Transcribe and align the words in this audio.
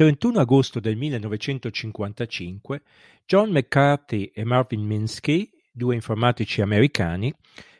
Il 0.00 0.06
31 0.06 0.40
agosto 0.40 0.80
del 0.80 0.96
1955 0.96 2.82
John 3.26 3.50
McCarthy 3.50 4.30
e 4.32 4.44
Marvin 4.44 4.80
Minsky, 4.80 5.50
due 5.70 5.94
informatici 5.94 6.62
americani, 6.62 7.30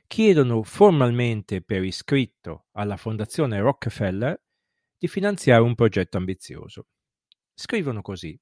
chiedono 0.06 0.62
formalmente 0.62 1.62
per 1.62 1.82
iscritto 1.82 2.66
alla 2.72 2.98
Fondazione 2.98 3.58
Rockefeller 3.60 4.38
di 4.98 5.08
finanziare 5.08 5.62
un 5.62 5.74
progetto 5.74 6.18
ambizioso. 6.18 6.88
Scrivono 7.54 8.02
così. 8.02 8.38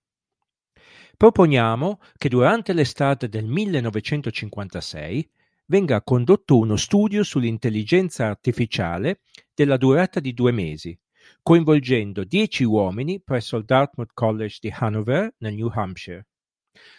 Proponiamo 1.16 2.01
che 2.16 2.29
durante 2.29 2.73
l'estate 2.73 3.29
del 3.29 3.46
1956 3.46 5.30
venga 5.66 6.02
condotto 6.02 6.59
uno 6.59 6.74
studio 6.74 7.23
sull'intelligenza 7.23 8.26
artificiale 8.26 9.20
della 9.54 9.76
durata 9.76 10.18
di 10.18 10.34
due 10.34 10.51
mesi, 10.51 10.98
coinvolgendo 11.48 12.25
dieci 12.25 12.62
uomini 12.62 13.23
presso 13.23 13.57
il 13.57 13.65
Dartmouth 13.65 14.11
College 14.12 14.59
di 14.61 14.70
Hanover, 14.70 15.34
nel 15.38 15.55
New 15.55 15.71
Hampshire. 15.73 16.27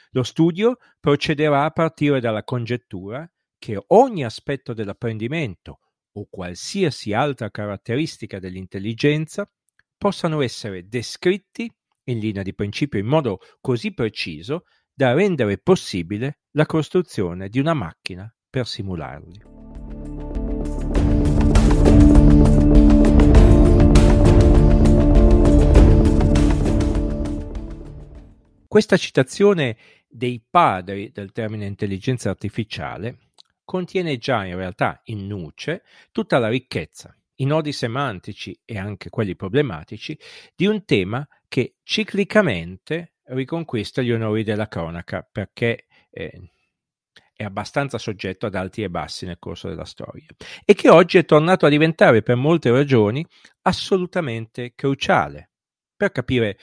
Lo 0.10 0.24
studio 0.24 0.78
procederà 1.00 1.66
a 1.66 1.70
partire 1.70 2.20
dalla 2.20 2.44
congettura 2.44 3.32
che 3.60 3.80
ogni 3.90 4.26
aspetto 4.26 4.74
dell'apprendimento 4.74 5.82
o 6.14 6.26
qualsiasi 6.28 7.14
altra 7.14 7.52
caratteristica 7.52 8.40
dell'intelligenza 8.40 9.48
possano 9.96 10.42
essere 10.42 10.88
descritti 10.88 11.72
in 12.06 12.18
linea 12.18 12.42
di 12.42 12.56
principio 12.56 12.98
in 12.98 13.06
modo 13.06 13.42
così 13.62 13.94
preciso 13.94 14.64
da 14.92 15.14
rendere 15.14 15.60
possibile 15.60 16.40
la 16.54 16.66
costruzione 16.66 17.50
di 17.50 17.60
una 17.60 17.76
macchina 17.76 18.28
per 18.50 18.66
simularli. 18.66 19.59
Questa 28.70 28.98
citazione 28.98 29.78
dei 30.08 30.46
padri 30.48 31.10
del 31.12 31.32
termine 31.32 31.66
intelligenza 31.66 32.30
artificiale 32.30 33.32
contiene 33.66 34.20
già 34.20 34.46
in 34.46 34.58
realtà 34.58 35.02
in 35.06 35.26
nuce 35.26 35.82
tutta 36.12 36.38
la 36.38 36.50
ricchezza, 36.50 37.18
i 37.38 37.46
nodi 37.46 37.72
semantici 37.72 38.56
e 38.64 38.78
anche 38.78 39.10
quelli 39.10 39.36
problematici 39.36 40.16
di 40.56 40.68
un 40.68 40.86
tema 40.86 41.28
che 41.48 41.78
ciclicamente 41.82 43.14
riconquista 43.24 44.04
gli 44.04 44.12
onori 44.12 44.44
della 44.44 44.68
cronaca 44.68 45.28
perché 45.30 45.88
eh, 46.12 46.52
è 47.34 47.44
abbastanza 47.44 47.98
soggetto 47.98 48.46
ad 48.46 48.54
alti 48.54 48.84
e 48.84 48.90
bassi 48.92 49.26
nel 49.26 49.40
corso 49.40 49.68
della 49.68 49.84
storia 49.84 50.28
e 50.64 50.76
che 50.76 50.90
oggi 50.90 51.18
è 51.18 51.26
tornato 51.26 51.66
a 51.66 51.70
diventare 51.70 52.22
per 52.22 52.36
molte 52.36 52.70
ragioni 52.70 53.26
assolutamente 53.64 54.74
cruciale 54.76 55.50
per 55.98 56.12
capire 56.12 56.60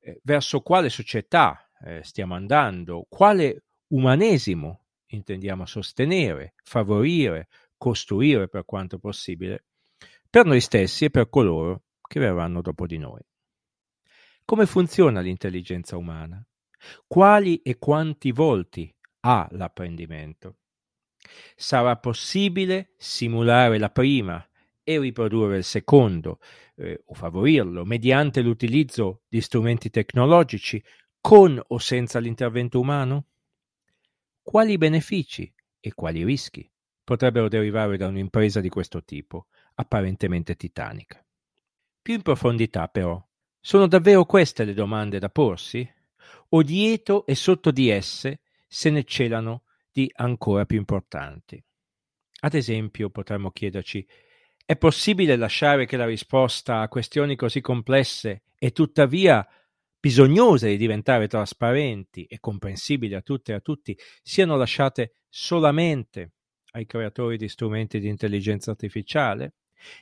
eh, 0.00 0.20
verso 0.22 0.60
quale 0.60 0.88
società 0.88 1.70
eh, 1.82 2.02
stiamo 2.02 2.34
andando, 2.34 3.06
quale 3.08 3.64
umanesimo 3.88 4.84
intendiamo 5.06 5.66
sostenere, 5.66 6.54
favorire, 6.62 7.48
costruire 7.76 8.48
per 8.48 8.64
quanto 8.64 8.98
possibile, 8.98 9.64
per 10.28 10.44
noi 10.46 10.60
stessi 10.60 11.06
e 11.06 11.10
per 11.10 11.28
coloro 11.28 11.84
che 12.06 12.20
verranno 12.20 12.60
dopo 12.60 12.86
di 12.86 12.98
noi. 12.98 13.20
Come 14.44 14.66
funziona 14.66 15.20
l'intelligenza 15.20 15.96
umana? 15.96 16.44
Quali 17.06 17.60
e 17.62 17.78
quanti 17.78 18.32
volti 18.32 18.92
ha 19.20 19.46
l'apprendimento? 19.52 20.56
Sarà 21.54 21.96
possibile 21.96 22.94
simulare 22.96 23.78
la 23.78 23.90
prima 23.90 24.44
e 24.94 24.98
riprodurre 24.98 25.58
il 25.58 25.64
secondo, 25.64 26.40
eh, 26.74 27.02
o 27.06 27.14
favorirlo 27.14 27.84
mediante 27.84 28.40
l'utilizzo 28.40 29.22
di 29.28 29.40
strumenti 29.40 29.88
tecnologici 29.88 30.82
con 31.20 31.62
o 31.64 31.78
senza 31.78 32.18
l'intervento 32.18 32.80
umano? 32.80 33.26
Quali 34.42 34.76
benefici 34.78 35.52
e 35.78 35.94
quali 35.94 36.24
rischi 36.24 36.68
potrebbero 37.04 37.48
derivare 37.48 37.96
da 37.96 38.08
un'impresa 38.08 38.60
di 38.60 38.68
questo 38.68 39.04
tipo, 39.04 39.46
apparentemente 39.74 40.56
titanica? 40.56 41.24
Più 42.02 42.14
in 42.14 42.22
profondità, 42.22 42.88
però, 42.88 43.22
sono 43.60 43.86
davvero 43.86 44.24
queste 44.24 44.64
le 44.64 44.74
domande 44.74 45.20
da 45.20 45.28
porsi? 45.28 45.88
O 46.48 46.62
dietro 46.62 47.26
e 47.26 47.36
sotto 47.36 47.70
di 47.70 47.90
esse 47.90 48.40
se 48.66 48.90
ne 48.90 49.04
celano 49.04 49.62
di 49.92 50.10
ancora 50.16 50.64
più 50.64 50.78
importanti? 50.78 51.62
Ad 52.40 52.54
esempio, 52.54 53.10
potremmo 53.10 53.50
chiederci 53.50 54.04
è 54.70 54.76
possibile 54.76 55.34
lasciare 55.34 55.84
che 55.84 55.96
la 55.96 56.06
risposta 56.06 56.78
a 56.78 56.86
questioni 56.86 57.34
così 57.34 57.60
complesse 57.60 58.44
e 58.56 58.70
tuttavia 58.70 59.44
bisognose 59.98 60.68
di 60.68 60.76
diventare 60.76 61.26
trasparenti 61.26 62.24
e 62.26 62.38
comprensibili 62.38 63.14
a 63.14 63.20
tutte 63.20 63.50
e 63.50 63.56
a 63.56 63.60
tutti 63.60 63.98
siano 64.22 64.56
lasciate 64.56 65.22
solamente 65.28 66.34
ai 66.70 66.86
creatori 66.86 67.36
di 67.36 67.48
strumenti 67.48 67.98
di 67.98 68.06
intelligenza 68.06 68.70
artificiale, 68.70 69.54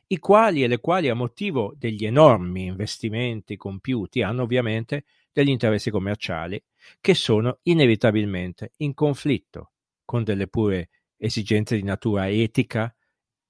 i 0.09 0.19
quali 0.19 0.63
e 0.63 0.67
le 0.67 0.81
quali 0.81 1.09
a 1.09 1.15
motivo 1.15 1.73
degli 1.75 2.05
enormi 2.05 2.67
investimenti 2.67 3.57
compiuti 3.57 4.21
hanno 4.21 4.43
ovviamente 4.43 5.07
degli 5.33 5.49
interessi 5.49 5.89
commerciali 5.89 6.63
che 7.01 7.15
sono 7.15 7.61
inevitabilmente 7.63 8.73
in 8.79 8.93
conflitto 8.93 9.73
con 10.05 10.25
delle 10.25 10.47
pure 10.47 10.91
esigenze 11.17 11.75
di 11.75 11.85
natura 11.85 12.29
etica, 12.29 12.95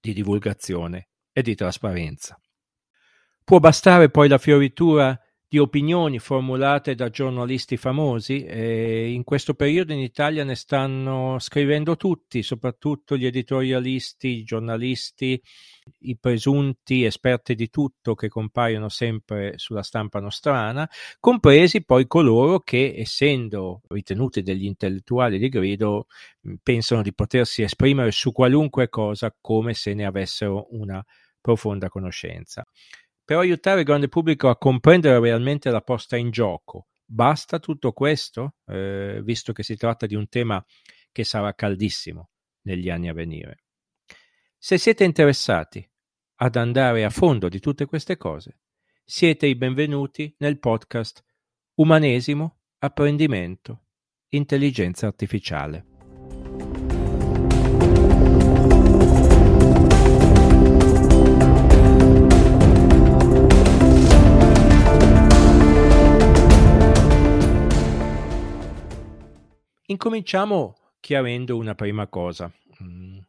di 0.00 0.12
divulgazione 0.12 1.07
e 1.38 1.42
di 1.42 1.54
trasparenza. 1.54 2.36
Può 3.44 3.60
bastare 3.60 4.10
poi 4.10 4.26
la 4.26 4.38
fioritura 4.38 5.16
di 5.50 5.56
opinioni 5.58 6.18
formulate 6.18 6.94
da 6.94 7.08
giornalisti 7.08 7.78
famosi 7.78 8.44
e 8.44 9.10
in 9.12 9.24
questo 9.24 9.54
periodo 9.54 9.94
in 9.94 10.00
Italia 10.00 10.44
ne 10.44 10.54
stanno 10.54 11.38
scrivendo 11.38 11.96
tutti, 11.96 12.42
soprattutto 12.42 13.16
gli 13.16 13.24
editorialisti, 13.24 14.28
i 14.28 14.42
giornalisti, 14.42 15.40
i 16.00 16.18
presunti 16.18 17.04
esperti 17.04 17.54
di 17.54 17.70
tutto 17.70 18.14
che 18.14 18.28
compaiono 18.28 18.90
sempre 18.90 19.54
sulla 19.56 19.82
stampa 19.82 20.20
nostrana, 20.20 20.86
compresi 21.18 21.84
poi 21.84 22.06
coloro 22.06 22.60
che, 22.60 22.94
essendo 22.98 23.82
ritenuti 23.88 24.42
degli 24.42 24.66
intellettuali 24.66 25.38
di 25.38 25.48
grido, 25.48 26.08
pensano 26.62 27.00
di 27.00 27.14
potersi 27.14 27.62
esprimere 27.62 28.10
su 28.10 28.32
qualunque 28.32 28.90
cosa 28.90 29.34
come 29.40 29.72
se 29.72 29.94
ne 29.94 30.04
avessero 30.04 30.66
una 30.72 31.02
profonda 31.40 31.88
conoscenza. 31.88 32.66
Per 33.24 33.36
aiutare 33.36 33.80
il 33.80 33.86
grande 33.86 34.08
pubblico 34.08 34.48
a 34.48 34.56
comprendere 34.56 35.20
realmente 35.20 35.70
la 35.70 35.82
posta 35.82 36.16
in 36.16 36.30
gioco, 36.30 36.88
basta 37.04 37.58
tutto 37.58 37.92
questo, 37.92 38.56
eh, 38.66 39.20
visto 39.22 39.52
che 39.52 39.62
si 39.62 39.76
tratta 39.76 40.06
di 40.06 40.14
un 40.14 40.28
tema 40.28 40.64
che 41.12 41.24
sarà 41.24 41.54
caldissimo 41.54 42.30
negli 42.62 42.90
anni 42.90 43.08
a 43.08 43.12
venire. 43.12 43.64
Se 44.56 44.78
siete 44.78 45.04
interessati 45.04 45.88
ad 46.36 46.56
andare 46.56 47.04
a 47.04 47.10
fondo 47.10 47.48
di 47.48 47.60
tutte 47.60 47.86
queste 47.86 48.16
cose, 48.16 48.60
siete 49.04 49.46
i 49.46 49.56
benvenuti 49.56 50.34
nel 50.38 50.58
podcast 50.58 51.24
Umanesimo, 51.74 52.58
apprendimento, 52.78 53.84
intelligenza 54.30 55.06
artificiale. 55.06 55.97
Incominciamo 69.90 70.76
chiarendo 71.00 71.56
una 71.56 71.74
prima 71.74 72.08
cosa. 72.08 72.52
Mm. 72.82 73.20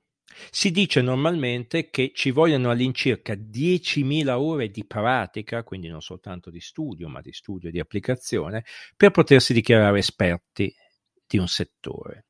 Si 0.52 0.72
dice 0.72 1.02
normalmente 1.02 1.90
che 1.90 2.12
ci 2.14 2.32
vogliono 2.32 2.70
all'incirca 2.70 3.34
10.000 3.34 4.30
ore 4.32 4.70
di 4.70 4.84
pratica, 4.86 5.64
quindi 5.64 5.88
non 5.88 6.02
soltanto 6.02 6.50
di 6.50 6.60
studio, 6.60 7.08
ma 7.08 7.22
di 7.22 7.32
studio 7.32 7.70
e 7.70 7.72
di 7.72 7.80
applicazione, 7.80 8.66
per 8.98 9.12
potersi 9.12 9.54
dichiarare 9.54 10.00
esperti 10.00 10.74
di 11.26 11.38
un 11.38 11.48
settore. 11.48 12.26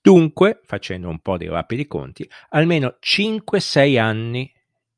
Dunque, 0.00 0.60
facendo 0.64 1.10
un 1.10 1.20
po' 1.20 1.36
di 1.36 1.46
rapidi 1.46 1.86
conti, 1.86 2.28
almeno 2.50 2.96
5-6 3.00 3.98
anni 3.98 4.50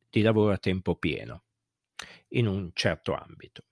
di 0.09 0.23
lavoro 0.23 0.53
a 0.53 0.59
tempo 0.59 0.95
pieno 0.95 1.43
in 2.29 2.47
un 2.47 2.71
certo 2.73 3.15
ambito. 3.15 3.65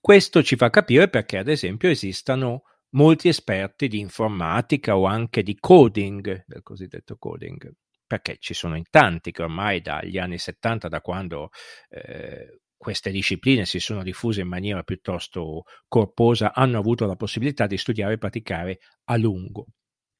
Questo 0.00 0.42
ci 0.42 0.56
fa 0.56 0.70
capire 0.70 1.08
perché, 1.08 1.38
ad 1.38 1.48
esempio, 1.48 1.88
esistano 1.88 2.64
molti 2.98 3.28
esperti 3.28 3.86
di 3.86 4.00
informatica 4.00 4.96
o 4.96 5.06
anche 5.06 5.44
di 5.44 5.56
coding, 5.56 6.44
del 6.44 6.62
cosiddetto 6.62 7.16
coding, 7.16 7.72
perché 8.04 8.38
ci 8.40 8.54
sono 8.54 8.76
in 8.76 8.82
tanti 8.90 9.30
che 9.30 9.42
ormai 9.42 9.80
dagli 9.80 10.18
anni 10.18 10.36
70, 10.36 10.88
da 10.88 11.00
quando 11.00 11.50
eh, 11.90 12.58
queste 12.76 13.12
discipline 13.12 13.66
si 13.66 13.78
sono 13.78 14.02
diffuse 14.02 14.40
in 14.40 14.48
maniera 14.48 14.82
piuttosto 14.82 15.62
corposa, 15.86 16.52
hanno 16.52 16.78
avuto 16.78 17.06
la 17.06 17.14
possibilità 17.14 17.68
di 17.68 17.78
studiare 17.78 18.14
e 18.14 18.18
praticare 18.18 18.80
a 19.04 19.16
lungo 19.16 19.66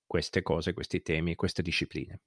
queste 0.06 0.42
cose, 0.42 0.72
questi 0.72 1.02
temi, 1.02 1.34
queste 1.34 1.62
discipline. 1.62 2.20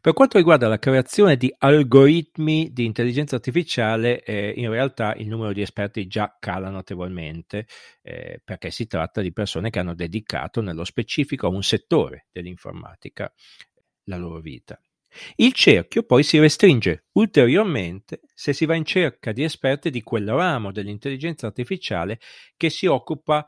Per 0.00 0.12
quanto 0.14 0.38
riguarda 0.38 0.68
la 0.68 0.78
creazione 0.78 1.36
di 1.36 1.54
algoritmi 1.58 2.72
di 2.72 2.84
intelligenza 2.84 3.36
artificiale, 3.36 4.22
eh, 4.22 4.54
in 4.56 4.70
realtà 4.70 5.14
il 5.14 5.28
numero 5.28 5.52
di 5.52 5.60
esperti 5.60 6.06
già 6.06 6.36
cala 6.38 6.70
notevolmente 6.70 7.66
eh, 8.02 8.40
perché 8.42 8.70
si 8.70 8.86
tratta 8.86 9.20
di 9.20 9.32
persone 9.32 9.70
che 9.70 9.78
hanno 9.78 9.94
dedicato 9.94 10.62
nello 10.62 10.84
specifico 10.84 11.46
a 11.46 11.50
un 11.50 11.62
settore 11.62 12.26
dell'informatica 12.32 13.32
la 14.04 14.16
loro 14.16 14.40
vita. 14.40 14.80
Il 15.34 15.52
cerchio 15.52 16.04
poi 16.04 16.22
si 16.22 16.38
restringe 16.38 17.06
ulteriormente 17.12 18.20
se 18.32 18.52
si 18.52 18.64
va 18.64 18.76
in 18.76 18.84
cerca 18.84 19.32
di 19.32 19.42
esperti 19.42 19.90
di 19.90 20.02
quel 20.02 20.30
ramo 20.30 20.70
dell'intelligenza 20.70 21.48
artificiale 21.48 22.20
che 22.56 22.70
si 22.70 22.86
occupa 22.86 23.46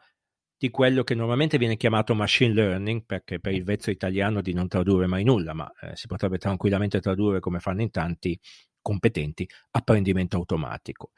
di 0.62 0.70
quello 0.70 1.02
che 1.02 1.16
normalmente 1.16 1.58
viene 1.58 1.76
chiamato 1.76 2.14
machine 2.14 2.54
learning, 2.54 3.04
perché 3.04 3.40
per 3.40 3.52
il 3.52 3.64
vezzo 3.64 3.90
italiano 3.90 4.40
di 4.40 4.52
non 4.52 4.68
tradurre 4.68 5.08
mai 5.08 5.24
nulla, 5.24 5.54
ma 5.54 5.68
eh, 5.80 5.96
si 5.96 6.06
potrebbe 6.06 6.38
tranquillamente 6.38 7.00
tradurre 7.00 7.40
come 7.40 7.58
fanno 7.58 7.82
in 7.82 7.90
tanti 7.90 8.38
competenti, 8.80 9.44
apprendimento 9.72 10.36
automatico. 10.36 11.10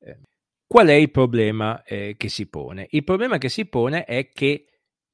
Eh, 0.00 0.18
qual 0.66 0.88
è 0.88 0.94
il 0.94 1.12
problema 1.12 1.80
eh, 1.84 2.16
che 2.16 2.28
si 2.28 2.48
pone? 2.48 2.88
Il 2.90 3.04
problema 3.04 3.38
che 3.38 3.48
si 3.48 3.68
pone 3.68 4.02
è 4.02 4.30
che 4.32 4.66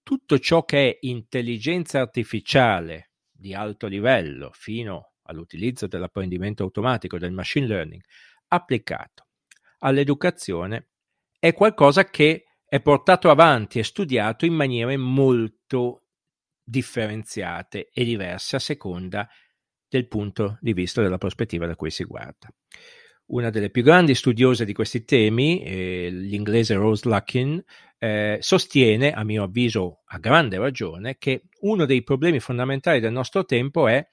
tutto 0.03 0.39
ciò 0.39 0.65
che 0.65 0.89
è 0.89 0.99
intelligenza 1.03 2.01
artificiale 2.01 3.11
di 3.31 3.53
alto 3.53 3.87
livello, 3.87 4.49
fino 4.55 5.13
all'utilizzo 5.25 5.87
dell'apprendimento 5.87 6.63
automatico, 6.63 7.19
del 7.19 7.33
machine 7.33 7.67
learning, 7.67 8.03
applicato 8.49 9.27
all'educazione, 9.81 10.89
è 11.39 11.53
qualcosa 11.53 12.09
che 12.09 12.45
è 12.75 12.81
portato 12.81 13.31
avanti 13.31 13.79
e 13.79 13.85
studiato 13.85 14.45
in 14.45 14.53
maniere 14.53 14.97
molto 14.97 16.07
differenziate 16.61 17.89
e 17.93 18.03
diverse 18.03 18.57
a 18.57 18.59
seconda 18.59 19.29
del 19.87 20.09
punto 20.09 20.59
di 20.61 20.73
vista 20.73 21.01
della 21.01 21.17
prospettiva 21.17 21.69
da 21.69 21.77
cui 21.77 21.91
si 21.93 22.03
guarda. 22.03 22.53
Una 23.27 23.51
delle 23.51 23.71
più 23.71 23.85
grandi 23.85 24.17
studiose 24.17 24.65
di 24.65 24.73
questi 24.73 25.05
temi, 25.05 25.63
eh, 25.63 26.09
l'inglese 26.11 26.75
Rose 26.75 27.09
Luckin, 27.09 27.63
eh, 27.97 28.39
sostiene, 28.41 29.13
a 29.13 29.23
mio 29.23 29.45
avviso 29.45 30.03
a 30.07 30.19
grande 30.19 30.59
ragione, 30.59 31.17
che 31.17 31.45
uno 31.61 31.85
dei 31.85 32.03
problemi 32.03 32.41
fondamentali 32.41 32.99
del 32.99 33.13
nostro 33.13 33.45
tempo 33.45 33.87
è 33.87 34.05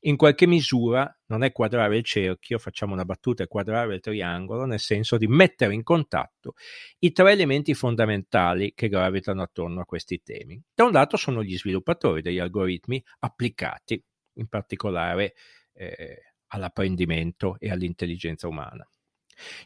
in 0.00 0.16
qualche 0.16 0.46
misura 0.46 1.14
non 1.26 1.42
è 1.42 1.52
quadrare 1.52 1.96
il 1.96 2.04
cerchio, 2.04 2.58
facciamo 2.58 2.94
una 2.94 3.04
battuta, 3.04 3.42
è 3.42 3.48
quadrare 3.48 3.94
il 3.94 4.00
triangolo, 4.00 4.64
nel 4.64 4.78
senso 4.78 5.16
di 5.16 5.26
mettere 5.26 5.74
in 5.74 5.82
contatto 5.82 6.54
i 7.00 7.12
tre 7.12 7.32
elementi 7.32 7.74
fondamentali 7.74 8.72
che 8.74 8.88
gravitano 8.88 9.42
attorno 9.42 9.80
a 9.80 9.84
questi 9.84 10.22
temi. 10.22 10.60
Da 10.74 10.84
un 10.84 10.92
lato 10.92 11.16
sono 11.16 11.42
gli 11.42 11.56
sviluppatori 11.56 12.22
degli 12.22 12.38
algoritmi 12.38 13.02
applicati, 13.20 14.02
in 14.34 14.48
particolare 14.48 15.34
eh, 15.74 16.32
all'apprendimento 16.48 17.56
e 17.58 17.70
all'intelligenza 17.70 18.48
umana. 18.48 18.88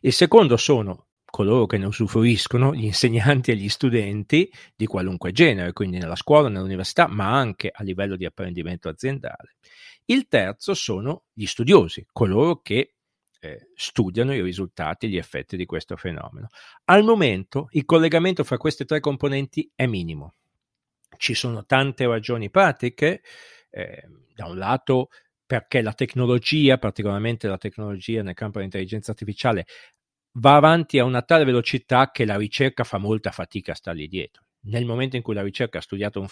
Il 0.01 0.13
secondo 0.13 0.57
sono 0.57 1.09
coloro 1.35 1.67
che 1.67 1.79
ne 1.79 1.87
usufruiscono, 1.87 2.73
gli 2.77 2.85
insegnanti 2.85 3.51
e 3.51 3.57
gli 3.57 3.69
studenti 3.69 4.49
di 4.77 4.87
qualunque 4.87 5.33
genere, 5.33 5.73
quindi 5.73 5.99
nella 5.99 6.15
scuola, 6.15 6.49
nell'università, 6.49 7.09
ma 7.09 7.37
anche 7.37 7.73
a 7.75 7.83
livello 7.83 8.15
di 8.15 8.25
apprendimento 8.25 8.89
aziendale. 8.89 9.57
Il 10.05 10.29
terzo 10.29 10.75
sono 10.75 11.25
gli 11.33 11.47
studiosi, 11.47 12.07
coloro 12.13 12.61
che 12.61 12.95
eh, 13.41 13.69
studiano 13.75 14.33
i 14.33 14.43
risultati 14.43 15.07
e 15.07 15.09
gli 15.09 15.17
effetti 15.17 15.57
di 15.57 15.65
questo 15.67 15.97
fenomeno. 15.97 16.47
Al 16.85 17.03
momento 17.03 17.67
il 17.73 17.85
collegamento 17.85 18.45
fra 18.45 18.57
queste 18.57 18.85
tre 18.85 19.01
componenti 19.01 19.69
è 19.75 19.87
minimo. 19.87 20.35
Ci 21.17 21.35
sono 21.35 21.65
tante 21.65 22.07
ragioni 22.07 22.49
pratiche, 22.49 23.23
eh, 23.71 24.09
da 24.37 24.47
un 24.47 24.57
lato 24.57 25.09
perché 25.45 25.83
la 25.83 25.95
tecnologia, 25.95 26.79
particolarmente 26.79 27.49
la 27.49 27.59
tecnologia 27.59 28.23
nel 28.23 28.35
campo 28.35 28.59
dell'intelligenza 28.59 29.11
artificiale, 29.11 29.67
va 30.39 30.57
avanti 30.57 30.99
a 30.99 31.05
una 31.05 31.23
tale 31.23 31.45
velocità 31.45 32.11
che 32.11 32.25
la 32.25 32.37
ricerca 32.37 32.85
fa 32.85 32.99
molta 32.99 33.31
fatica 33.31 33.73
a 33.73 33.77
stargli 33.77 34.09
dietro. 34.09 34.45
Nel 34.67 34.85
momento 34.85 35.17
in 35.17 35.23
cui 35.23 35.35
la 35.35 35.43
ricerca 35.43 35.79
ha 35.79 35.83
studiato 35.83 36.21
un, 36.21 36.27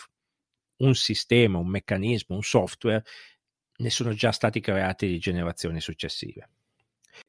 un 0.78 0.94
sistema, 0.94 1.58
un 1.58 1.68
meccanismo, 1.68 2.34
un 2.34 2.42
software, 2.42 3.04
ne 3.76 3.90
sono 3.90 4.12
già 4.14 4.32
stati 4.32 4.60
creati 4.60 5.06
di 5.06 5.18
generazioni 5.18 5.80
successive. 5.80 6.48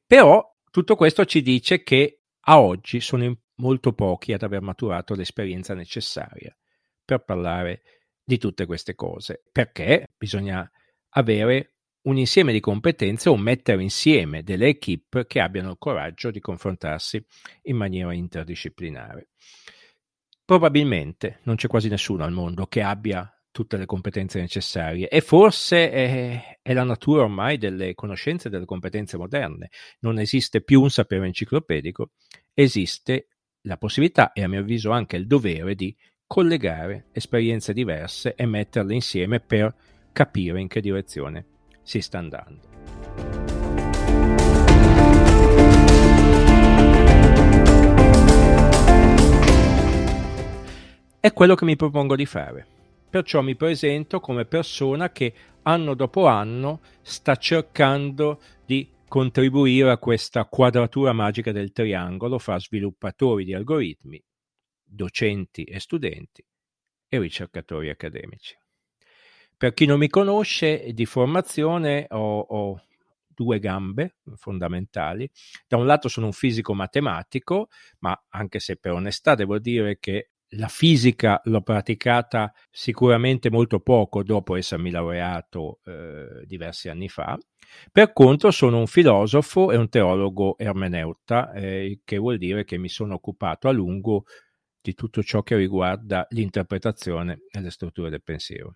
Però 0.06 0.54
tutto 0.70 0.96
questo 0.96 1.24
ci 1.24 1.42
dice 1.42 1.82
che 1.82 2.20
a 2.46 2.60
oggi 2.60 3.00
sono 3.00 3.36
molto 3.56 3.92
pochi 3.92 4.32
ad 4.32 4.42
aver 4.42 4.60
maturato 4.60 5.14
l'esperienza 5.14 5.74
necessaria 5.74 6.56
per 7.04 7.22
parlare 7.24 7.82
di 8.24 8.38
tutte 8.38 8.66
queste 8.66 8.94
cose, 8.94 9.42
perché 9.52 10.10
bisogna 10.16 10.68
avere 11.10 11.73
un 12.04 12.18
insieme 12.18 12.52
di 12.52 12.60
competenze 12.60 13.28
o 13.28 13.36
mettere 13.36 13.82
insieme 13.82 14.42
delle 14.42 14.68
equip 14.68 15.26
che 15.26 15.40
abbiano 15.40 15.70
il 15.70 15.78
coraggio 15.78 16.30
di 16.30 16.40
confrontarsi 16.40 17.24
in 17.62 17.76
maniera 17.76 18.12
interdisciplinare. 18.12 19.28
Probabilmente 20.44 21.40
non 21.44 21.56
c'è 21.56 21.66
quasi 21.66 21.88
nessuno 21.88 22.24
al 22.24 22.32
mondo 22.32 22.66
che 22.66 22.82
abbia 22.82 23.28
tutte 23.50 23.76
le 23.76 23.86
competenze 23.86 24.40
necessarie 24.40 25.08
e 25.08 25.20
forse 25.20 25.90
è, 25.90 26.58
è, 26.60 26.72
la 26.74 26.82
natura 26.82 27.22
ormai 27.22 27.56
delle 27.56 27.94
conoscenze 27.94 28.48
e 28.48 28.50
delle 28.50 28.64
competenze 28.66 29.16
moderne. 29.16 29.70
Non 30.00 30.18
esiste 30.18 30.60
più 30.60 30.82
un 30.82 30.90
sapere 30.90 31.26
enciclopedico, 31.26 32.10
esiste 32.52 33.28
la 33.62 33.78
possibilità 33.78 34.32
e 34.32 34.42
a 34.42 34.48
mio 34.48 34.60
avviso 34.60 34.90
anche 34.90 35.16
il 35.16 35.26
dovere 35.26 35.74
di 35.74 35.96
collegare 36.26 37.06
esperienze 37.12 37.72
diverse 37.72 38.34
e 38.34 38.44
metterle 38.44 38.92
insieme 38.92 39.40
per 39.40 39.74
capire 40.12 40.60
in 40.60 40.68
che 40.68 40.80
direzione 40.80 41.53
si 41.84 42.00
sta 42.00 42.18
andando. 42.18 42.72
È 51.20 51.32
quello 51.32 51.54
che 51.54 51.64
mi 51.64 51.76
propongo 51.76 52.16
di 52.16 52.26
fare 52.26 52.66
perciò 53.14 53.42
mi 53.42 53.54
presento 53.54 54.18
come 54.18 54.44
persona 54.44 55.12
che 55.12 55.32
anno 55.62 55.94
dopo 55.94 56.26
anno 56.26 56.80
sta 57.00 57.36
cercando 57.36 58.40
di 58.66 58.90
contribuire 59.06 59.92
a 59.92 59.98
questa 59.98 60.46
quadratura 60.46 61.12
magica 61.12 61.52
del 61.52 61.70
triangolo 61.70 62.40
fra 62.40 62.58
sviluppatori 62.58 63.44
di 63.44 63.54
algoritmi, 63.54 64.20
docenti 64.82 65.62
e 65.62 65.78
studenti 65.78 66.44
e 67.06 67.18
ricercatori 67.20 67.88
accademici. 67.88 68.56
Per 69.64 69.72
chi 69.72 69.86
non 69.86 69.98
mi 69.98 70.08
conosce, 70.08 70.92
di 70.92 71.06
formazione 71.06 72.04
ho, 72.10 72.38
ho 72.38 72.82
due 73.26 73.58
gambe 73.58 74.16
fondamentali. 74.36 75.26
Da 75.66 75.78
un 75.78 75.86
lato 75.86 76.08
sono 76.08 76.26
un 76.26 76.32
fisico 76.32 76.74
matematico, 76.74 77.68
ma 78.00 78.24
anche 78.28 78.58
se 78.58 78.76
per 78.76 78.92
onestà 78.92 79.34
devo 79.34 79.58
dire 79.58 79.96
che 79.98 80.32
la 80.56 80.68
fisica 80.68 81.40
l'ho 81.44 81.62
praticata 81.62 82.52
sicuramente 82.70 83.50
molto 83.50 83.80
poco 83.80 84.22
dopo 84.22 84.54
essermi 84.54 84.90
laureato 84.90 85.80
eh, 85.86 86.44
diversi 86.44 86.90
anni 86.90 87.08
fa. 87.08 87.38
Per 87.90 88.12
contro 88.12 88.50
sono 88.50 88.76
un 88.76 88.86
filosofo 88.86 89.72
e 89.72 89.78
un 89.78 89.88
teologo 89.88 90.58
ermeneuta, 90.58 91.52
eh, 91.52 92.00
che 92.04 92.18
vuol 92.18 92.36
dire 92.36 92.64
che 92.64 92.76
mi 92.76 92.90
sono 92.90 93.14
occupato 93.14 93.68
a 93.68 93.72
lungo 93.72 94.24
di 94.82 94.92
tutto 94.92 95.22
ciò 95.22 95.42
che 95.42 95.56
riguarda 95.56 96.26
l'interpretazione 96.32 97.44
e 97.50 97.60
le 97.62 97.70
strutture 97.70 98.10
del 98.10 98.22
pensiero. 98.22 98.74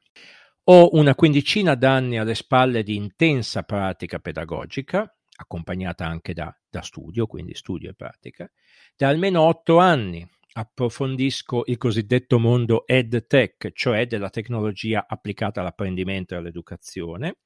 Ho 0.70 0.90
una 0.92 1.14
quindicina 1.14 1.74
d'anni 1.74 2.18
alle 2.18 2.34
spalle 2.34 2.82
di 2.82 2.94
intensa 2.94 3.62
pratica 3.62 4.18
pedagogica, 4.18 5.10
accompagnata 5.36 6.06
anche 6.06 6.34
da, 6.34 6.54
da 6.68 6.82
studio, 6.82 7.26
quindi 7.26 7.54
studio 7.54 7.88
e 7.88 7.94
pratica, 7.94 8.46
da 8.94 9.08
almeno 9.08 9.40
otto 9.40 9.78
anni 9.78 10.28
approfondisco 10.52 11.62
il 11.66 11.78
cosiddetto 11.78 12.38
mondo 12.38 12.86
EdTech, 12.86 13.72
cioè 13.72 14.06
della 14.06 14.28
tecnologia 14.28 15.06
applicata 15.08 15.60
all'apprendimento 15.60 16.34
e 16.34 16.36
all'educazione. 16.36 17.38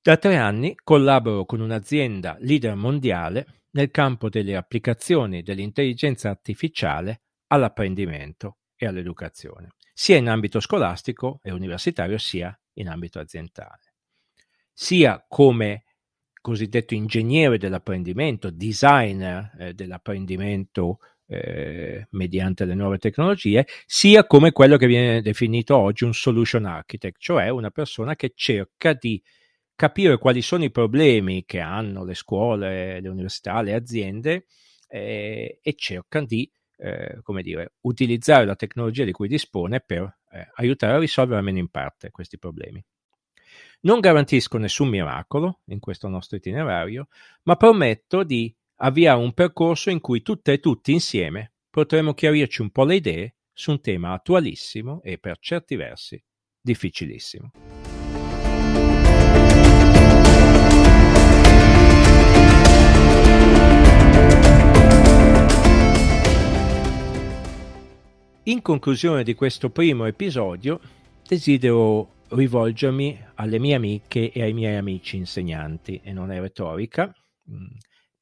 Da 0.00 0.16
tre 0.16 0.36
anni 0.36 0.74
collaboro 0.82 1.44
con 1.44 1.60
un'azienda 1.60 2.38
leader 2.40 2.74
mondiale 2.74 3.64
nel 3.72 3.90
campo 3.90 4.30
delle 4.30 4.56
applicazioni 4.56 5.42
dell'intelligenza 5.42 6.30
artificiale 6.30 7.24
all'apprendimento 7.48 8.60
e 8.76 8.86
all'educazione, 8.86 9.72
sia 9.94 10.16
in 10.16 10.28
ambito 10.28 10.58
scolastico 10.58 11.38
e 11.42 11.52
universitario, 11.52 12.18
sia 12.18 12.58
in 12.74 12.88
ambito 12.88 13.20
aziendale. 13.20 13.94
Sia 14.72 15.24
come 15.26 15.84
cosiddetto 16.40 16.92
ingegnere 16.94 17.56
dell'apprendimento, 17.56 18.50
designer 18.50 19.52
eh, 19.58 19.72
dell'apprendimento 19.72 20.98
eh, 21.26 22.06
mediante 22.10 22.64
le 22.66 22.74
nuove 22.74 22.98
tecnologie, 22.98 23.66
sia 23.86 24.26
come 24.26 24.52
quello 24.52 24.76
che 24.76 24.86
viene 24.86 25.22
definito 25.22 25.76
oggi 25.76 26.04
un 26.04 26.12
solution 26.12 26.66
architect, 26.66 27.18
cioè 27.18 27.48
una 27.48 27.70
persona 27.70 28.14
che 28.16 28.32
cerca 28.34 28.92
di 28.92 29.22
capire 29.74 30.18
quali 30.18 30.42
sono 30.42 30.64
i 30.64 30.70
problemi 30.70 31.44
che 31.44 31.60
hanno 31.60 32.04
le 32.04 32.14
scuole, 32.14 33.00
le 33.00 33.08
università, 33.08 33.62
le 33.62 33.74
aziende 33.74 34.46
eh, 34.88 35.60
e 35.62 35.74
cerca 35.76 36.20
di 36.20 36.50
eh, 36.76 37.20
come 37.22 37.42
dire, 37.42 37.74
utilizzare 37.82 38.44
la 38.44 38.56
tecnologia 38.56 39.04
di 39.04 39.12
cui 39.12 39.28
dispone 39.28 39.80
per 39.80 40.18
eh, 40.32 40.48
aiutare 40.56 40.94
a 40.94 40.98
risolvere 40.98 41.38
almeno 41.38 41.58
in 41.58 41.68
parte 41.68 42.10
questi 42.10 42.38
problemi. 42.38 42.84
Non 43.82 44.00
garantisco 44.00 44.58
nessun 44.58 44.88
miracolo 44.88 45.60
in 45.66 45.78
questo 45.78 46.08
nostro 46.08 46.36
itinerario, 46.36 47.08
ma 47.42 47.56
prometto 47.56 48.22
di 48.22 48.54
avviare 48.76 49.20
un 49.20 49.32
percorso 49.34 49.90
in 49.90 50.00
cui 50.00 50.22
tutte 50.22 50.52
e 50.52 50.60
tutti 50.60 50.92
insieme 50.92 51.52
potremo 51.70 52.14
chiarirci 52.14 52.62
un 52.62 52.70
po' 52.70 52.84
le 52.84 52.96
idee 52.96 53.34
su 53.52 53.70
un 53.70 53.80
tema 53.80 54.12
attualissimo 54.12 55.02
e 55.02 55.18
per 55.18 55.38
certi 55.38 55.76
versi 55.76 56.22
difficilissimo. 56.60 57.73
In 68.54 68.62
conclusione 68.62 69.24
di 69.24 69.34
questo 69.34 69.68
primo 69.70 70.04
episodio, 70.04 70.80
desidero 71.26 72.22
rivolgermi 72.28 73.30
alle 73.34 73.58
mie 73.58 73.74
amiche 73.74 74.30
e 74.30 74.42
ai 74.42 74.52
miei 74.52 74.76
amici 74.76 75.16
insegnanti, 75.16 76.00
e 76.04 76.12
non 76.12 76.30
è 76.30 76.38
retorica, 76.38 77.12
mm, 77.50 77.66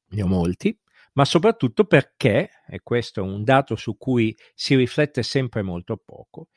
ne 0.07 0.23
ho 0.23 0.25
molti, 0.25 0.75
ma 1.13 1.23
soprattutto 1.23 1.83
perché, 1.85 2.49
e 2.67 2.79
questo 2.81 3.19
è 3.19 3.23
un 3.23 3.43
dato 3.43 3.75
su 3.75 3.95
cui 3.95 4.35
si 4.55 4.75
riflette 4.75 5.21
sempre 5.21 5.61
molto 5.61 6.01
poco, 6.03 6.47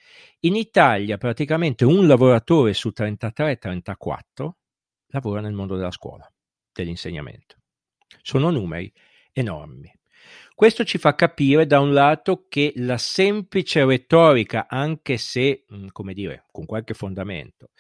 in 0.41 0.57
Italia 0.57 1.19
praticamente 1.19 1.85
un 1.85 2.07
lavoratore 2.07 2.73
su 2.73 2.93
33-34 2.97 4.53
lavora 5.09 5.43
nel 5.43 5.53
mondo 5.53 5.77
della 5.77 5.91
scuola, 5.91 6.27
dell'insegnamento. 6.73 7.57
Sono 8.23 8.49
numeri 8.49 8.91
enormi. 9.33 9.93
Questo 10.57 10.85
ci 10.85 10.97
fa 10.97 11.15
capire 11.15 11.67
da 11.67 11.81
un 11.81 11.93
lato 11.93 12.47
che 12.49 12.73
la 12.77 12.97
semplice 12.97 13.85
retorica, 13.85 14.69
anche 14.71 15.19
se, 15.19 15.67
mm, 15.71 15.89
come 15.93 16.15
dire, 16.15 16.47
con 16.51 16.65
qualche 16.65 16.95
fondamento, 16.95 17.73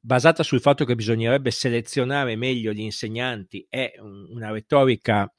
basata 0.00 0.42
sul 0.42 0.62
fatto 0.62 0.86
che 0.86 0.94
bisognerebbe 0.94 1.50
selezionare 1.50 2.34
meglio 2.36 2.72
gli 2.72 2.80
insegnanti, 2.80 3.66
è 3.68 3.92
una 4.00 4.50
retorica 4.50 5.30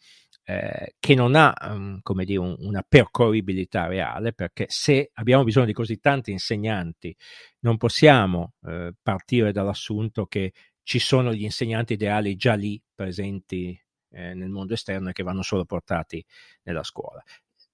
eh, 0.43 0.93
che 0.99 1.15
non 1.15 1.33
ha 1.33 1.55
um, 1.61 1.99
come 2.03 2.25
dire, 2.25 2.37
un, 2.37 2.55
una 2.59 2.85
percorribilità 2.87 3.87
reale, 3.87 4.31
perché 4.31 4.65
se 4.69 5.09
abbiamo 5.13 5.43
bisogno 5.43 5.65
di 5.65 5.73
così 5.73 5.97
tanti 5.97 6.29
insegnanti, 6.29 7.17
non 7.61 7.77
possiamo 7.77 8.53
eh, 8.67 8.93
partire 9.01 9.51
dall'assunto 9.51 10.27
che 10.27 10.53
ci 10.83 10.99
sono 10.99 11.33
gli 11.33 11.43
insegnanti 11.43 11.93
ideali 11.93 12.35
già 12.35 12.53
lì 12.53 12.79
presenti 12.93 13.82
eh, 14.13 14.33
nel 14.33 14.49
mondo 14.49 14.73
esterno 14.73 15.09
e 15.09 15.13
che 15.13 15.23
vanno 15.23 15.41
solo 15.41 15.65
portati 15.65 16.23
nella 16.63 16.83
scuola. 16.83 17.21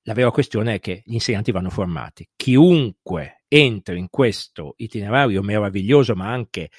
La 0.04 0.14
vera 0.14 0.32
questione 0.32 0.76
è 0.76 0.80
che 0.80 1.04
gli 1.06 1.14
insegnanti 1.14 1.52
vanno 1.52 1.70
formati. 1.70 2.28
Chiunque 2.36 3.44
entri 3.48 4.00
in 4.00 4.10
questo 4.10 4.74
itinerario 4.78 5.44
meraviglioso, 5.44 6.16
ma 6.16 6.32
anche 6.32 6.70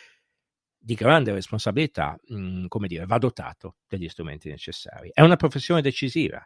di 0.83 0.95
grande 0.95 1.33
responsabilità, 1.33 2.19
mh, 2.29 2.37
mm, 2.37 2.67
come 2.67 2.89
dire, 2.89 3.05
va 3.05 3.19
dotato 3.19 3.77
degli 3.87 4.09
strumenti 4.09 4.49
necessari. 4.49 5.11
È 5.13 5.21
una 5.21 5.37
professione 5.37 5.83
decisiva, 5.83 6.45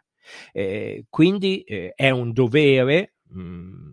eh, 0.51 1.05
quindi 1.09 1.61
eh, 1.61 1.93
è 1.95 2.09
un 2.09 2.33
dovere 2.33 3.15
mh, 3.29 3.39
mm, 3.39 3.91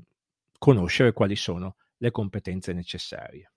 conoscere 0.59 1.12
quali 1.12 1.37
sono 1.37 1.76
le 1.99 2.11
competenze 2.11 2.73
necessarie. 2.73 3.52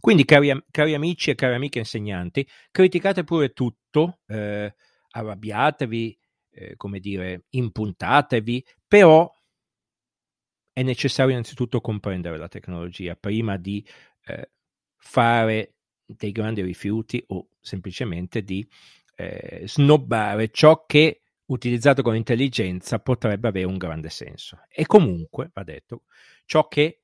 Quindi, 0.00 0.24
cari, 0.24 0.52
cari, 0.70 0.94
amici 0.94 1.30
e 1.30 1.34
cari 1.34 1.54
amiche 1.54 1.78
insegnanti, 1.78 2.46
criticate 2.70 3.24
pure 3.24 3.52
tutto, 3.52 4.20
eh, 4.26 4.74
arrabbiatevi, 5.18 6.18
eh, 6.50 6.76
come 6.76 7.00
dire, 7.00 7.44
impuntatevi, 7.50 8.66
però 8.86 9.30
è 10.72 10.82
necessario 10.82 11.32
innanzitutto 11.32 11.80
comprendere 11.80 12.38
la 12.38 12.48
tecnologia 12.48 13.16
prima 13.16 13.56
di 13.56 13.84
eh, 14.26 14.50
fare 14.96 15.74
dei 16.04 16.32
grandi 16.32 16.62
rifiuti 16.62 17.22
o 17.28 17.48
semplicemente 17.60 18.42
di 18.42 18.66
eh, 19.16 19.62
snobbare 19.66 20.50
ciò 20.50 20.84
che 20.86 21.22
utilizzato 21.46 22.02
con 22.02 22.14
intelligenza 22.14 22.98
potrebbe 23.00 23.48
avere 23.48 23.66
un 23.66 23.76
grande 23.76 24.10
senso. 24.10 24.60
E 24.68 24.86
comunque, 24.86 25.50
va 25.52 25.62
detto, 25.62 26.04
ciò 26.44 26.68
che 26.68 27.02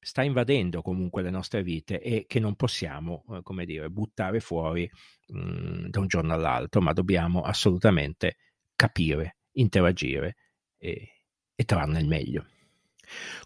sta 0.00 0.22
invadendo 0.22 0.82
comunque 0.82 1.22
le 1.22 1.30
nostre 1.30 1.62
vite 1.62 2.00
e 2.00 2.26
che 2.26 2.40
non 2.40 2.54
possiamo, 2.54 3.24
eh, 3.30 3.42
come 3.42 3.64
dire, 3.64 3.90
buttare 3.90 4.40
fuori 4.40 4.90
mh, 5.28 5.38
mm, 5.38 5.86
da 5.88 6.00
un 6.00 6.06
giorno 6.06 6.32
all'altro, 6.32 6.80
ma 6.80 6.92
dobbiamo 6.92 7.42
assolutamente 7.42 8.36
capire, 8.76 9.38
interagire 9.52 10.36
e, 10.78 11.08
e 11.54 11.64
trarne 11.64 12.00
il 12.00 12.06
meglio. 12.06 12.46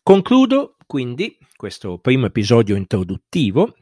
Concludo 0.03 0.77
quindi 0.87 1.39
questo 1.57 1.99
primo 1.99 2.27
episodio 2.27 2.77
introduttivo 2.77 3.77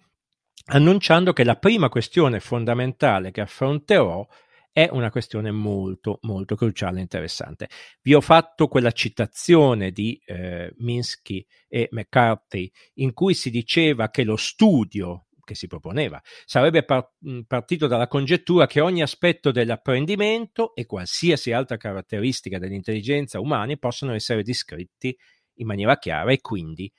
annunciando 0.66 1.32
che 1.32 1.44
la 1.44 1.56
prima 1.56 1.88
questione 1.88 2.38
fondamentale 2.38 3.30
che 3.30 3.40
affronterò 3.40 4.26
è 4.72 4.88
una 4.90 5.10
questione 5.10 5.50
molto, 5.50 6.18
molto 6.22 6.54
cruciale 6.54 6.98
e 6.98 7.02
interessante. 7.02 7.68
Vi 8.02 8.14
ho 8.14 8.20
fatto 8.20 8.68
quella 8.68 8.92
citazione 8.92 9.90
di 9.90 10.20
eh, 10.24 10.72
Minsky 10.78 11.44
e 11.68 11.88
McCarthy 11.90 12.70
in 12.94 13.12
cui 13.12 13.34
si 13.34 13.50
diceva 13.50 14.10
che 14.10 14.24
lo 14.24 14.36
studio 14.36 15.26
che 15.50 15.56
si 15.56 15.66
proponeva 15.66 16.22
sarebbe 16.44 16.84
par- 16.84 17.10
partito 17.46 17.88
dalla 17.88 18.06
congettura 18.06 18.68
che 18.68 18.80
ogni 18.80 19.02
aspetto 19.02 19.50
dell'apprendimento 19.50 20.74
e 20.76 20.86
qualsiasi 20.86 21.50
altra 21.50 21.76
caratteristica 21.76 22.58
dell'intelligenza 22.58 23.40
umana 23.40 23.74
possono 23.76 24.14
essere 24.14 24.44
descritti 24.44 25.16
in 25.54 25.66
maniera 25.66 25.98
chiara 25.98 26.30
e 26.30 26.40
quindi 26.40 26.90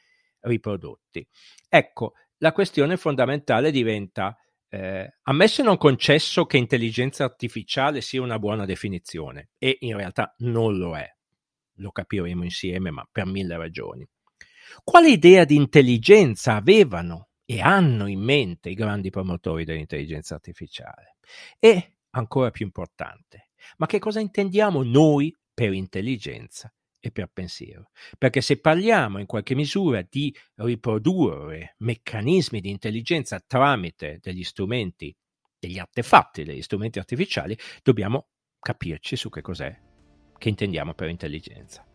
riprodotti. 0.41 1.25
Ecco, 1.69 2.13
la 2.37 2.51
questione 2.51 2.97
fondamentale 2.97 3.71
diventa 3.71 4.35
eh, 4.73 5.17
ammesso 5.23 5.61
e 5.61 5.65
non 5.65 5.77
concesso 5.77 6.45
che 6.45 6.57
intelligenza 6.57 7.25
artificiale 7.25 7.99
sia 7.99 8.21
una 8.21 8.39
buona 8.39 8.65
definizione, 8.65 9.49
e 9.57 9.77
in 9.81 9.97
realtà 9.97 10.33
non 10.39 10.77
lo 10.77 10.95
è, 10.95 11.07
lo 11.75 11.91
capiremo 11.91 12.43
insieme, 12.43 12.89
ma 12.89 13.07
per 13.11 13.25
mille 13.25 13.57
ragioni. 13.57 14.07
Quale 14.83 15.09
idea 15.09 15.43
di 15.43 15.55
intelligenza 15.55 16.55
avevano 16.55 17.27
e 17.43 17.59
hanno 17.59 18.07
in 18.07 18.21
mente 18.21 18.69
i 18.69 18.73
grandi 18.73 19.09
promotori 19.09 19.65
dell'intelligenza 19.65 20.35
artificiale? 20.35 21.17
E, 21.59 21.95
ancora 22.11 22.49
più 22.49 22.65
importante, 22.65 23.49
ma 23.77 23.87
che 23.87 23.99
cosa 23.99 24.21
intendiamo 24.21 24.83
noi 24.83 25.35
per 25.53 25.73
intelligenza 25.73 26.73
e 27.01 27.11
per 27.11 27.29
pensiero. 27.33 27.89
Perché 28.17 28.39
se 28.39 28.59
parliamo 28.59 29.17
in 29.17 29.25
qualche 29.25 29.55
misura 29.55 30.05
di 30.07 30.33
riprodurre 30.55 31.75
meccanismi 31.79 32.61
di 32.61 32.69
intelligenza 32.69 33.43
tramite 33.45 34.19
degli 34.21 34.43
strumenti, 34.43 35.13
degli 35.59 35.79
artefatti, 35.79 36.43
degli 36.43 36.61
strumenti 36.61 36.99
artificiali, 36.99 37.57
dobbiamo 37.83 38.27
capirci 38.59 39.15
su 39.17 39.29
che 39.29 39.41
cos'è 39.41 39.77
che 40.37 40.49
intendiamo 40.49 40.93
per 40.93 41.09
intelligenza. 41.09 41.85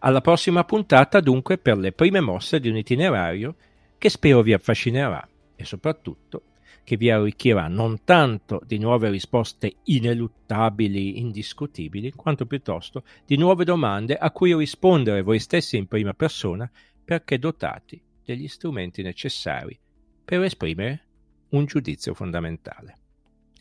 Alla 0.00 0.20
prossima 0.20 0.64
puntata 0.64 1.20
dunque 1.20 1.58
per 1.58 1.76
le 1.76 1.92
prime 1.92 2.20
mosse 2.20 2.60
di 2.60 2.68
un 2.68 2.76
itinerario 2.76 3.56
che 3.98 4.08
spero 4.08 4.42
vi 4.42 4.52
affascinerà 4.52 5.26
e 5.56 5.64
soprattutto 5.64 6.47
che 6.88 6.96
vi 6.96 7.10
arricchirà 7.10 7.68
non 7.68 8.02
tanto 8.02 8.62
di 8.64 8.78
nuove 8.78 9.10
risposte 9.10 9.80
ineluttabili, 9.82 11.18
indiscutibili, 11.18 12.12
quanto 12.12 12.46
piuttosto 12.46 13.04
di 13.26 13.36
nuove 13.36 13.66
domande 13.66 14.16
a 14.16 14.30
cui 14.30 14.56
rispondere 14.56 15.20
voi 15.20 15.38
stessi 15.38 15.76
in 15.76 15.86
prima 15.86 16.14
persona 16.14 16.70
perché 17.04 17.38
dotati 17.38 18.02
degli 18.24 18.48
strumenti 18.48 19.02
necessari 19.02 19.78
per 20.24 20.42
esprimere 20.42 21.04
un 21.50 21.66
giudizio 21.66 22.14
fondamentale. 22.14 22.96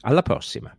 Alla 0.03 0.22
prossima! 0.22 0.74